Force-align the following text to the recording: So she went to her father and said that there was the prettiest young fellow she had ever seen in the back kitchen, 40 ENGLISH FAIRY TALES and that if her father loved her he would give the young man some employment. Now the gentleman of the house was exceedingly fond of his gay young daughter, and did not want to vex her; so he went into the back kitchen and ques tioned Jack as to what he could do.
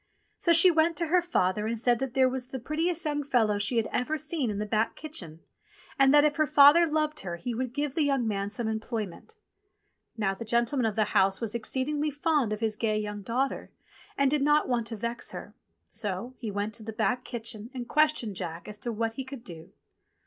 So 0.39 0.51
she 0.51 0.71
went 0.71 0.97
to 0.97 1.09
her 1.09 1.21
father 1.21 1.67
and 1.67 1.79
said 1.79 1.99
that 1.99 2.15
there 2.15 2.27
was 2.27 2.47
the 2.47 2.57
prettiest 2.59 3.05
young 3.05 3.21
fellow 3.23 3.59
she 3.59 3.77
had 3.77 3.87
ever 3.93 4.17
seen 4.17 4.49
in 4.49 4.57
the 4.57 4.65
back 4.65 4.95
kitchen, 4.95 5.29
40 5.29 5.35
ENGLISH 5.35 5.45
FAIRY 5.45 5.77
TALES 5.77 5.95
and 6.07 6.13
that 6.15 6.25
if 6.25 6.35
her 6.37 6.45
father 6.47 6.85
loved 6.87 7.19
her 7.19 7.35
he 7.35 7.53
would 7.53 7.71
give 7.71 7.93
the 7.93 8.01
young 8.01 8.27
man 8.27 8.49
some 8.49 8.67
employment. 8.67 9.35
Now 10.17 10.33
the 10.33 10.43
gentleman 10.43 10.87
of 10.87 10.95
the 10.95 11.03
house 11.13 11.39
was 11.39 11.53
exceedingly 11.53 12.09
fond 12.09 12.51
of 12.51 12.61
his 12.61 12.77
gay 12.77 12.97
young 12.97 13.21
daughter, 13.21 13.69
and 14.17 14.31
did 14.31 14.41
not 14.41 14.67
want 14.67 14.87
to 14.87 14.95
vex 14.95 15.33
her; 15.33 15.53
so 15.91 16.33
he 16.39 16.49
went 16.49 16.79
into 16.79 16.81
the 16.91 16.97
back 16.97 17.23
kitchen 17.23 17.69
and 17.71 17.87
ques 17.87 18.11
tioned 18.13 18.33
Jack 18.33 18.67
as 18.67 18.79
to 18.79 18.91
what 18.91 19.13
he 19.13 19.23
could 19.23 19.43
do. 19.43 19.71